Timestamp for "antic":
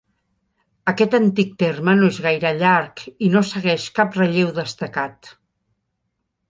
1.17-1.51